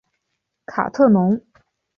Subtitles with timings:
[0.65, 1.39] 卡特农。